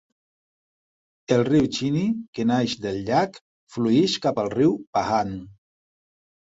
El 1.35 1.43
riu 1.49 1.67
Chini, 1.75 2.07
que 2.39 2.47
neix 2.53 2.75
del 2.87 2.99
llac, 3.11 3.41
flueix 3.77 4.19
cap 4.27 4.43
al 4.47 4.55
riu 4.59 4.77
Pahang. 4.99 5.41